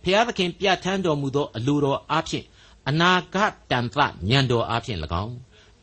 [0.02, 2.44] ဖျားသခင်ပြဋ္ဌာန်းတော်မူသောအလိုတော်အားဖြင့်
[2.88, 3.96] အနာဂတ်တန်သ
[4.28, 5.36] ညံတော်အားဖြင့်၎င်း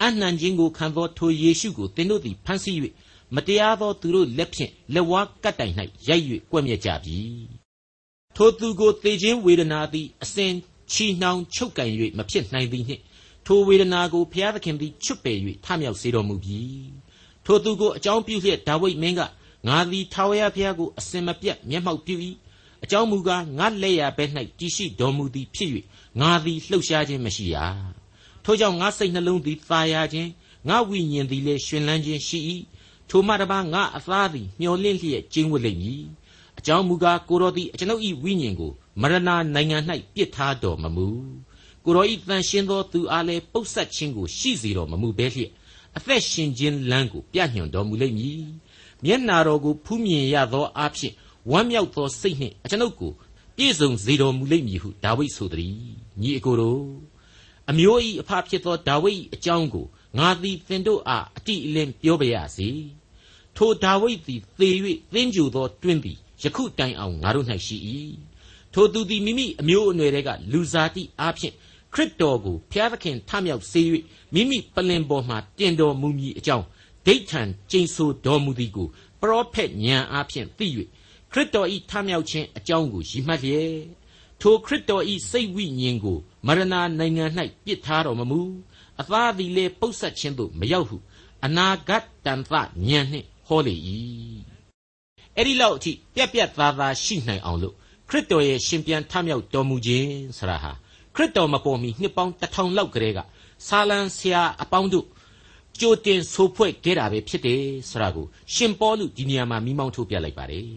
[0.04, 2.78] အနှံခြင်းကိုခံသောထိုယေရှုကိုသင်တို့သည်ဖန်ဆီး၍
[3.36, 5.74] မတရားသောသူတို့လက်ဖြင့်လက်ဝါးကတ်တိုင်၌
[6.08, 7.17] ရိုက်၍ကွက်မြက်ကြပြီ
[8.36, 10.52] ထိုသူကိုသေခြင်းဝေဒနာသည်အစဉ်
[10.91, 13.02] ချီနှောင်ချုပ်ကန်၍မဖြစ်နိုင်သည်နှင့်
[13.46, 16.60] ထိုဝေဒနာကိုဘုရားသခင်သည်ချွတ်ပယ်၍ထမြောက်စေတော်မူပြီ
[17.45, 19.21] ထိုသူကိုအကြောင်းပြုလျက်ဒါဝိဒ်မင်းက
[19.67, 22.15] ငါသည်ထာဝရဘုရားကိုအစင်မပြတ်မျက်မှောက်ပြု၏
[22.84, 24.25] အအကြောင်းမူကားငါလက်ရဘဲ၌
[24.60, 25.69] တည်ရှိတော်မူသည်ဖြစ်၍
[26.19, 27.58] ငါသည်လှုပ်ရှားခြင်းမရှိရ
[28.43, 30.29] ထို့ကြောင့်ငါစိတ်နှလုံးသည်သာယာခြင်း
[30.69, 32.39] ငါဝိညာဉ်သည်လည်းရှင်လန်းခြင်းရှိ၏
[33.10, 36.03] ထိုမှတပါငါအသားသည်မျောလင့်လျက်ကျင်းဝတ်လိမ့်မည်
[36.60, 39.77] အကြောင်းမူကားကိုတော်သည်အကျွန်ုပ်၏ဝိညာဉ်ကိုမရဏနိုင်ငံ၌
[40.15, 41.08] ပြစ်ထားတော်မမူ
[41.86, 45.51] ကိုတော်ဤတန်ရှင်းသောသူအားလည်းပုတ်ဆက်ခြင်းကိုရှိစေတော်မမူဘဲလျက်
[45.97, 48.41] အသက်ရှင်ခြင်းလမ်းကိုပြညွှန်တော်မူလိမ့်မည်
[49.06, 51.13] မျက်နာတော်ကိုဖူးမြင်ရသောအဖြစ်
[51.51, 53.12] ဝမ်းမြောက်သောစိတ်နှင့်အကျွန်ုပ်ကို
[53.58, 55.75] ပြည့်စုံစေတော်မူလိမ့်မည်ဟုဒါဝိဒ်ဆိုသည်
[56.21, 56.84] ညီအကိုတို့
[57.69, 59.86] အမျိုးဤအဖဖြစ်သောဒါဝိဒ်အကြောင်းကို
[60.17, 62.69] ငါသည်သင်တို့အားအတိအလင်းပြောပါရစေ
[63.58, 64.69] ထိုဒါဝိဒ်သည်သေ၍
[65.13, 67.77] သင်ကြူသောတွင်သည်ယခုတိုင်အောင်ငါတို့၌ရှိ၏
[68.73, 71.56] ထိုသူသည်မိမိအမျိုးအနွယ်တွေကလူစားတိအားဖြင့်
[71.93, 73.82] ခရစ်တော်ကိုဖျားသခင်ထမြောက်စေ၍
[74.34, 76.65] မိမိပလင်ပေါ်မှတင်တော်မူမည်အကြောင်း
[77.06, 78.88] ဒိဋ္ဌံကျိန်ဆိုတော်မူသည်ကို
[79.21, 80.67] ပရောဖက်ဉာဏ်အားဖြင့်သိ၍
[81.32, 83.77] ခရစ်တော်ဤထမြောက်ခြင်းအကြောင်းကိုရည်မှတ်လျက်
[84.41, 86.63] ထိုခရစ်တော်ဤစိတ်ဝိညာဉ်ကိုမရဏ
[86.99, 87.25] နိုင်ငံ၌
[87.65, 88.41] ပြစ်ထားတော်မမူ
[88.99, 90.97] အသားသည်လေပုတ်ဆက်ခြင်းသို့မရောက်ဟု
[91.45, 93.75] အနာဂတ်တန်သဉာဏ်နှင့်ဟောလေ၏
[95.36, 97.75] အဲ့ဒီလောက်အထိပြက်ပြက်သားသားရှိနိုင်အောင်လို့
[98.10, 100.71] ခရစ်တော်ရဲ့ရှင်ပြန်ထမြောက်တော်မူခြင်းဆရာဟာ
[101.15, 103.19] ခရစ်တော်မပေါ်မီနှစ်ပေါင်းတစ်ထောင်လောက်ကလေးက
[103.67, 105.08] ဆာလံဆရာအပေါင်းတို့
[105.80, 110.67] ကြိုတင်ဆိုဖွဲ့ခဲ့တာပဲဖြစ်တယ်ဆိုတာကိုရှင်ပေါလုဒီနေရာမှာမိမောင်းထုတ်ပြလိုက်ပါတယ်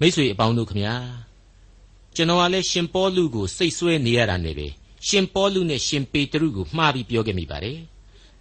[0.00, 0.94] မိတ်ဆွေအပေါင်းတို့ခမညာ
[2.16, 4.68] ကျွန်တော်ကလည်းရှင်ပေါလုကိုစိတ်ဆွဲနေရတာနဲ့ပဲ
[5.08, 7.78] ရှင်ပေါလုနဲ့ရှင်ပေတရုကိုမှားပြီးပြောခဲ့မိပါတယ်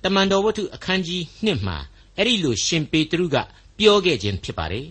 [0.04, 1.78] တမန်တော်ဝတ္ထုအခန်းကြီး1မှာ
[2.18, 3.38] အဲ့ဒီလိုရှင်ပေတရုက
[3.78, 4.88] ပြောခဲ့ခြင်းဖြစ်ပါတယ်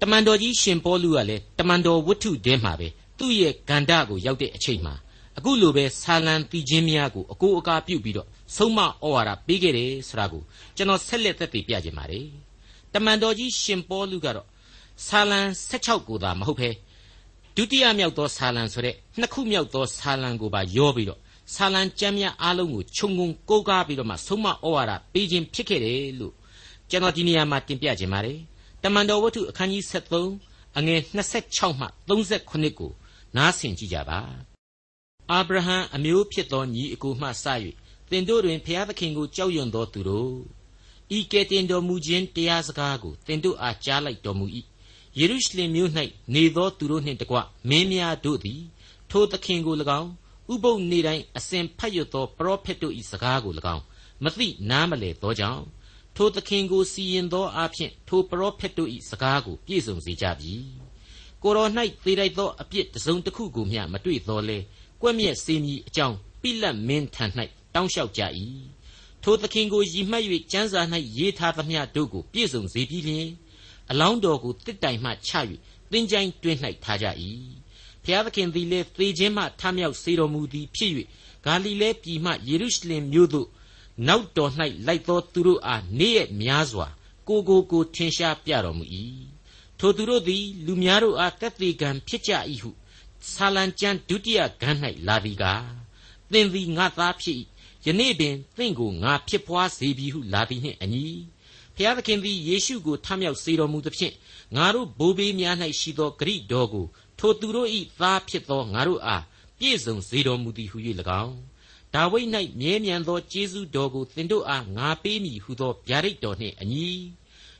[0.00, 2.88] တမန်တော်ကြီးရှင်ပေါလုကလည်းတမန်တော်ဝတ္ထုထဲမှာပဲ
[3.18, 4.94] သူ့ရဲ့ဂန္ဓကိုရောက်တဲ့အချိန်မှာ
[5.38, 10.42] အခုလိုပဲဆာလံတီချင်းများကိုအကိုအကာပြုတ်ပြီးတော့ဆုံးမဩဝါဒပေးခဲ့တယ်ဆိုတာကို
[10.76, 12.26] ကျွန်တော်ဆက်လက်သက်သေပြခြင်းပါတယ်
[12.92, 14.46] တမန်တော်ကြီးရှင်ပေါလုကတော့
[15.06, 16.70] ဆာလံ16ကိုသာမဟုတ်ဘဲ
[17.56, 21.20] ဒုတိယမြောက်သောဆာလံဆိုတဲ့နှစ်ခုမြောက်သောဆာလံကိုပါရောပြီးတော့
[21.54, 26.34] ဆာလံကျမ်းများအားလုံးကိုခြုံငုံကိုးကားပြီးတော့မှဆုံးမဩဝါဒပေးခြင်းဖြစ်ခဲ့တယ်လို့
[26.90, 28.38] ကျွန်တော်ဒီနေရာမှာတင်ပြခြင်းပါတယ်
[28.82, 29.82] တမန်တော်ဝတ္ထုအခန်းကြီး
[30.30, 32.90] 73အငယ်26မှ39ကို
[33.36, 34.20] နားဆင်ကြကြပါ
[35.32, 37.44] အာဗြဟံအမျိုးဖြစ်သောညီအကိုမှစ၍
[38.10, 40.34] သင်တို့တွင်ဖျားသခင်ကိုကြောက်ရွံ့သောသူတို့
[41.16, 44.46] ဤကဲ့တင်တော်မူခြင်းတရားစကားကိုသင်တို့အားကြားလိုက်တော်မူ၏
[45.18, 45.90] ယေရုရှလင်မြို့၌
[46.34, 47.36] နေသောသူတို့နှင့်တကွ
[47.68, 48.60] မင်းများတို့သည်
[49.10, 50.10] ထိုသခင်ကို၎င်း
[50.52, 53.82] ဥပုပ်နေတိုင်းအစဉ်ဖတ်ရသောပရောဖက်တို့၏စကားကို၎င်း
[54.24, 55.64] မသိနားမလည်သောကြောင့်
[56.16, 60.54] ထိုသခင်ကိုစီရင်သောအဖြစ်ထိုပရောဖက်တို့၏စကားကိုပြည့်စုံစေကြပြီ
[61.42, 61.70] ကိုတော်၌
[62.04, 64.58] သေလိုက်သောအပြစ်တစုံတစ်ခုကိုမျှမတွေ့တော်လဲ
[65.06, 67.24] ကွက်မြက်စေမည်အကြောင်းပိလတ်မင်းထံ၌
[67.74, 68.22] တောင်းလျှောက်ကြ၏
[69.22, 70.80] ထိုသခင်ကိုရည်မှတ်၍ကျမ်းစာ၌
[71.16, 73.28] ရေးထားသမျှတို့ကိုပြည့်စုံစေပြီးလျှင်
[73.90, 75.32] အလောင်းတော်ကိုတစ်တိုင်မှချ၍
[75.92, 77.06] သင်္ချိုင်းတွင်း၌ထားကြ၏
[78.04, 80.92] ဖျားသခင်သည်လည်းသေခြင်းမှထမြောက်စေတော်မူသည်ဖြစ်၍
[81.44, 83.48] ဂါလိလဲပြည်မှယေရုရှလင်မြို့သို့
[84.08, 84.52] နောက်တော်၌
[84.86, 86.86] လိုက်သောသူတို့အားနေ့ရက်များစွာ
[87.28, 88.84] ကိုကိုကိုထင်ရှားပြတော်မူ၏
[89.78, 92.70] ထိုသူတို့သည်လူများတို့အားတက်သေးကံဖြစ်ကြ၏ဟု
[93.32, 95.64] ဆာလံကျမ်းဒုတိယဂန်း၌လာသည်ကား
[96.32, 97.38] သင်သည်ငါသားဖြစ်၏
[97.86, 101.06] ယနေ့ပင်သင်ကိုငါဖြစ်ပွားစေပြီဟုလာသည်နှင့်အညီ
[101.76, 104.14] ဖျားသခင်သည်ယေရှုကိုထမြောက်စေတော်မူသဖြင့်
[104.56, 106.86] ငါတို့ဘိုးဘေးများ၌ရှိသောဂရိတော်ကို
[107.18, 107.68] ထိုသူတို့၏
[108.00, 109.22] သားဖြစ်သောငါတို့အား
[109.58, 110.76] ပြည့်စုံစေတော်မူသည်ဟု၍၎
[111.24, 111.36] င်း
[111.94, 112.28] ဒါဝိဒ်၌
[112.60, 116.88] မြဲမြံသောကျေးဇူးတော်ကိုသင်တို့အားငါပေးမည်ဟုသောဗျာဒိတ်တော်နှင့်အညီ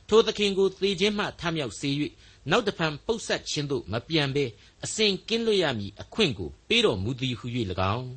[0.09, 1.89] ထိုသခင်ကိုသေခြင်းမှထမြောက်စေ၍
[2.49, 4.45] နောက်တဖန်ပုတ်ဆက်ခြင်းသို့မပြန်ဘဲ
[4.85, 7.45] အစဉ်ကင်းလွတ်ရမည်အခွင့်ကိုပေးတော်မူသည်ဟု၍၎
[7.95, 8.09] င်း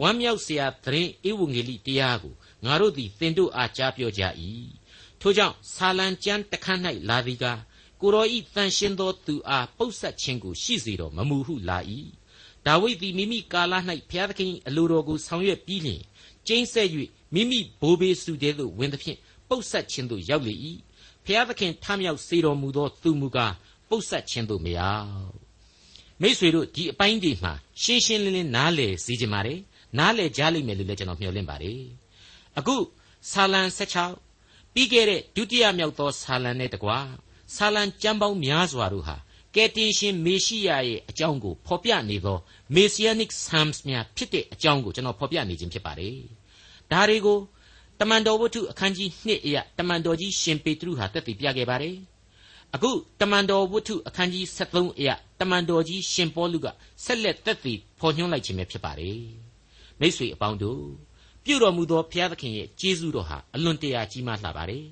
[0.00, 4.22] ဝမ်းမြောက်စရာသတင်းဧဝံဂေလိတရားကိုငါတို့သည်သင်တို့အားကြားပြောကြ၏
[5.20, 7.60] ထို့ကြောင့်ဆာလံကျမ်းတစ်ခန်း၌လာသည်ကား
[8.00, 11.78] ကိုရောဤတန်ရှင်သောသူအားပုတ်ဆက်ခြင်းကိုရှိစေတော်မမူဟုလာ၏
[12.66, 13.74] ဒါဝိဒ်သည်မိမိကာလ၌
[14.10, 16.02] ဘုရားသခင်အလိုတော်ကိုဆောင်ရွက်ပြီးလျှင်
[16.46, 16.88] ကျိမ့်ဆက်၍
[17.34, 20.54] မိမိဘိုးဘေးစုတဲသို့ဝင်သည်ဖြင့်ပုတ်ဆက်ခြင်းသို့ရောက်လေ၏
[21.28, 23.54] ဘုရားသခင်ထမြောက်စေတော်မူသောသူမူကား
[23.88, 25.08] ပုတ်ဆက်ခြင်းသို့မရောက်
[26.22, 29.58] မိษွေတို့ဒီအပိုင်းဒီမှာရှင်းရှင်းလင်းလင်းနားလည်စေချင်ပါတယ်
[29.98, 31.80] နားလည်ကြားလိမ့်မယ်လို့လည်းကျွန်တော်မျှော်လင့်ပါတယ်
[32.58, 32.76] အခု
[33.30, 33.62] ဆာလံ
[34.18, 36.98] 16ပြီးခဲ့တဲ့ဒုတိယမြောက်သောဆာလံနဲ့တကွာ
[37.56, 39.16] ဆာလံကျမ်းပေါင်းများစွာတို့ဟာ
[39.54, 42.38] ကယ်တင်ရှင်မေရှိယရဲ့အကြောင်းကိုဖော်ပြနေသော
[42.74, 46.18] Messianic Psalms များဖြစ်တဲ့အကြောင်းကိုကျွန်တော်ဖော်ပြနေခြင်းဖြစ်ပါတယ်
[46.92, 47.38] ဒါတွေကို
[48.00, 51.96] တမန်တော်ဝတ္ထုအခန်းကြီး2အရာတမန်တော်ကြီးရှင်ပေတရုဟာတက်တည်ပြခဲ့ပါတယ်
[52.74, 56.66] အခုတမန်တော်ဝတ္ထုအခန်းကြီး73အရာတမန်တော်ကြီးရှင်ပေါလုက
[57.04, 59.22] ဆက်လက်တက်တည်ဖော်ညွှန်းလိုက်ခြင်းပဲဖြစ်ပါတယ်
[60.00, 60.82] မိတ်ဆွေအပေါင်းတို့
[61.44, 64.84] ပြုတော်မူသောဘုရားသခင်ရဲ့ကျေးဇူးတော်ဟာအလွန်တရာကြီးမားလှပါတယ်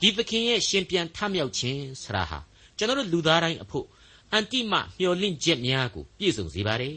[0.00, 2.38] ဒီသခင်ရဲ့ရှင်ပြန်ထမြောက်ခြင်းဆရာဟာ
[2.76, 3.86] ကျွန်တော်တို့လူသားတိုင်းအဖို့
[4.32, 6.96] အန်တိမမျှော်လင့်ချက်များကိုပြည့်စုံစေပါတယ်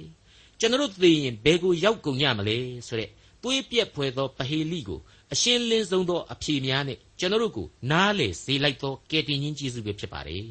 [0.60, 3.10] ကျွန်တော်သိရင်ဘယ်ကိုရောက်ကုန်ကြမလဲဆိုတဲ့
[3.44, 5.00] တွေးပြက်ဖွယ်သောပဟေလိကို
[5.34, 10.44] အရှင်းလင်းဆုံးသောအဖြေများနဲ့ကျွန်တော်တို့ကိုနားလေစေလိုက်သောကယ်တင်ရှင်ကျေးဇူးပဲဖြစ်ပါတယ်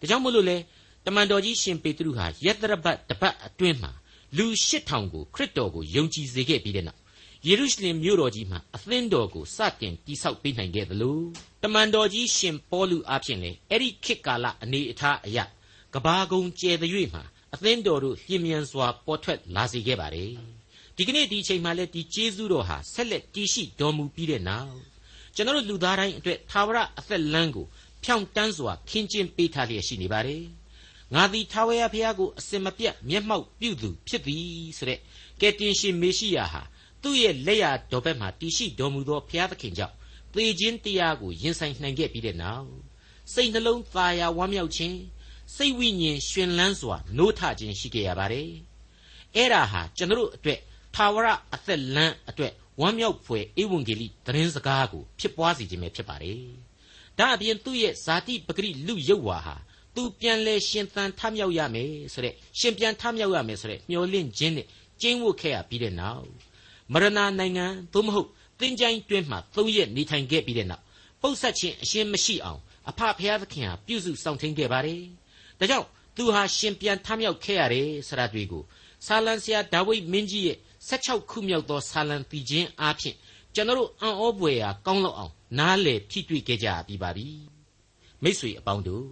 [0.00, 0.56] ဒါကြောင့်မို့လို့လေ
[1.06, 3.92] တမန်တော်ကြီးရှင်ပေတရုဟာယက်တရပတ်တပတ်အတွင်းမှာ
[4.36, 7.00] လူ8000ကိုခရစ်တော်ကိုယုံကြည်စေခဲ့ပြီးတဲ့နောက်
[7.46, 11.18] ယေရုရှလင်မြို့တော်ကြီးမှာအသင်းတော်ကိုစတင်တည်ဆောက်ပေးနိုင်ခဲ့သလို
[11.62, 15.38] တမန်တော်ကြီးရှင်ပေါလုအဖြစ်လေအဲ့ဒီခေတ်ကာလအနေအထားအရ
[15.94, 17.22] ကဘာကုံကျဲတဲ့၍မှာ
[17.54, 20.57] အသင်းတော်တို့လျင်မြန်စွာပေါ်ထွက်လာစေခဲ့ပါတယ်
[21.00, 24.78] ဒီကနေ့ဒီအချိန်မှလည်းဒီကျေးဇူးတော်ဟာဆက်လက်တည်ရှိတော်မူပြီးတဲ့နောက်
[25.34, 27.66] ကျွန်တော်လူသားတိုင်းအတွက်သာဝရအသက်လမ်းကို
[28.04, 30.44] ဖြောင့်တန်းစွာခင်းကျင်းပေးထားလျက်ရှိနေပါတယ်
[31.14, 35.00] ငါသည်ထာဝရဘုရားကိုအစင်မပြတ်မျက်မှောက်ပြုသူဖြစ်သည်ဆိုတဲ့
[35.40, 36.62] ကယ်တင်ရှင်မေရှိယဟာ
[37.02, 39.94] သူ့ရဲ့လက်ရတော်ဘက်မှာတည်ရှိတော်မူသောဘုရားသခင်ကြောင့်
[40.32, 42.70] သေခြင်းတရားကိုရင်ဆိုင်နိုင်ခဲ့ပြီးတဲ့နောက်
[43.32, 44.98] စိတ်နှလုံးသာယာဝမ်းမြောက်ခြင်း
[45.56, 48.50] စိတ်ဝိညာဉ်ရှင်လန်းစွာနိုးထခြင်းရှိခဲ့ရပါတယ်
[49.34, 50.60] အဲ့ဒါဟာကျွန်တော်တို့အတွက်
[50.94, 56.42] ထာဝရအသက်လမ်းအတွက်ဝမ်းမြောက်ဖွယ်ဧဝံဂေလိသတင်းစကားကိုဖြစ်ပွားစေခြင်းပဲဖြစ်ပါတယ်
[57.18, 59.56] ဒါအပြင်သူ့ရဲ့ဇာတိပဂရိလူယုတ်ဝါဟာ
[59.94, 64.66] သူပြန်လဲရှင်သန်ထမြောက်ရမယ်ဆိုတဲ့ရှင်ပြန်ထမြောက်ရမယ်ဆိုတဲ့မျှော်လင့်ခြင်းနဲ့
[65.00, 66.26] ကျင်းဝတ်ခဲ့ရပြီးတဲ့နောက်
[66.92, 68.28] မရဏနိုင်ငံသို့မဟုတ်
[68.60, 70.82] သင်္ချိုင်းတွင်းမှာသုံးရက်နေထိုင်ခဲ့ပြီးတဲ့နောက်
[71.22, 75.02] ပုတ်ဆက်ခြင်းအရှင်းမရှိအောင်အဖဖျားသခင်ဟာပြုစုစောင့်ထိန်ခဲ့ပါတယ်။
[75.58, 78.62] ဒါကြောင့်သူဟာရှင်ပြန်ထမြောက်ခဲ့ရတယ်ဆိုတာတွေ့ကို
[79.06, 83.16] ဆာလံဆရာဒါဝိဒ်မင်းကြီးရဲ့ 16ခုမြောက်သောဆာလံတီချင်းအားဖြင့်
[83.54, 87.28] ကျွန်တော်တို့အံ့ဩဖွယ်ရာကောင်းလောက်အောင်နားလေဖြစ်တွေ့ခဲ့ကြပြီးပါပြီ။
[88.22, 89.08] မိတ်ဆွေအပေါင်းတို့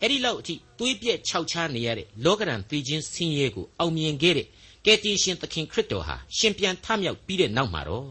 [0.00, 4.46] အဲ့ဒီလောက်အထိသွေးပြက်ခြောက်ခြားနေရတဲ့လောကရန်သိချင်းဆင်းရဲကိုအောင်မြင်ခဲ့တဲ့
[4.86, 8.10] ကယ်တင်ရှင်သခင်ခရစ်တော်ဟာရှင်ပြန်ထမြောက်ပြီးတဲ့နောက်မှာတော့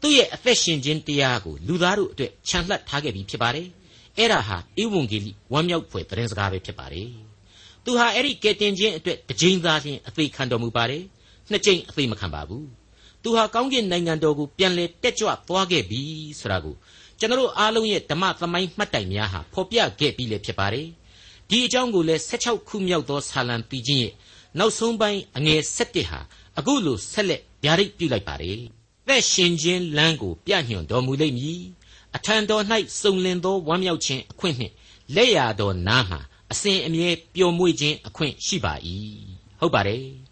[0.00, 3.66] သူ့ရဲ့အသက်ရှင်ခြင်းတရားကိုလူသားတို့အတွက်ခြံလှပ်ထားခဲ့ပြီးဖြစ်ပါတယ်။
[4.18, 7.08] အဲ့ဒါဟာဧဝံဂေလိဝမ်းမြောက်ဖွယ်သတင်းစကားပဲဖြစ်ပါတယ်။
[7.84, 11.02] သူဟာအဲ့ဒီကယ်တင်ခြင်းအတွက်တစ်ကြိမ်သာလျှင်အသေးခံတော်မူပါတယ်။
[11.50, 12.64] နှစ်ကြိမ်အသေးမခံပါဘူး။
[13.22, 16.00] သူဟာကောင်းကင်နိုင်ငံတော်ကိုပြန်လဲတက်ကြွသွားခဲ့ပြီ
[16.40, 16.74] ဆိုတာကို
[17.18, 20.88] ကျွန်တော်အားလုံးရဲ့ဓမ္မသမိုင်းမှတ်တိုင်များဟာဖော်ပြခဲ့ပြီးလည်းဖြစ်ပါတယ်။
[21.50, 24.12] ဒီအကြောင်းကိုလည်း16ခုမြောက်သောဆာလံတီချင်းရဲ့
[24.58, 26.20] နောက်ဆုံးပိုင်းအငယ်7ဟာ
[26.58, 28.58] အခုလိုဆက်လက်ဗျာဒိတ်ပြုလိုက်ပါတယ်။
[29.08, 31.60] သက်ရှင်ခြင်းလမ်းကိုပြညွှန်တော်မူလိမ့်မည်။
[32.16, 32.64] အထံတော်၌
[33.00, 34.74] စုံလင်သောဝမ်းမြောက်ခြင်းအခွင့်နှင့်
[35.14, 36.20] လက်ရတော်နားမှာ
[36.52, 38.74] အစဉ်အမြဲပျော်မွေ့ခြင်းအခွင့်ရှိပါ၏။
[39.60, 40.04] ဟုတ်ပါတယ်။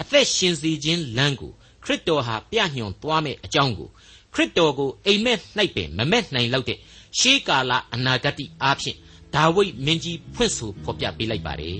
[0.00, 1.52] အသက်ရှင်စေခြင်းလမ်းကို
[1.84, 3.88] ခရစ်တော်ဟာပြညွှန်သွားမဲ့အကြောင်းကို
[4.34, 5.38] ခရစ်တော်ကိုအိမ်မက်၌
[5.74, 6.78] ပင်မမက်နိုင်လောက်တဲ့
[7.18, 8.96] ရှေးကာလအနာဂတ်အားဖြင့်
[9.34, 11.78] ဒါဝိဒ်မင်းကြီးဖွင့်ဆိုဖော်ပြပေးလိုက်ပါတယ်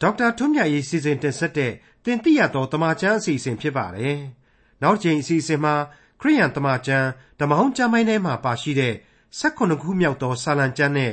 [0.00, 1.72] ဒေါက်တာထွန်းမြတ်ရေးစီစဉ်တင်ဆက်တဲ့
[2.04, 4.16] တင်ပြရသောတမချန်းအစီအစဉ်ဖြစ်ပါတယ်
[4.82, 5.74] နောက်ချိန်အစီအစဉ်မှာ
[6.20, 7.06] ခရိယန်တမချန်း
[7.40, 8.94] ဓမ္မဟောင်းကျမ်းပိုင်းထဲမှာပါရှိတဲ့
[9.40, 11.12] 16ခုမြောက်သောစာလံကျမ်းနဲ့